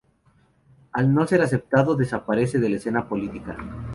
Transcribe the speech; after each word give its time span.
Al 0.93 1.13
no 1.13 1.27
ser 1.27 1.43
aceptado 1.43 1.95
desaparece 1.95 2.57
de 2.57 2.69
la 2.69 2.77
escena 2.77 3.07
política. 3.07 3.55